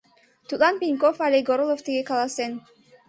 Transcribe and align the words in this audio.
Тудлан 0.47 0.75
Пеньков 0.81 1.15
але 1.25 1.39
Горлов 1.47 1.79
тыге 1.85 2.03
каласен. 2.09 2.51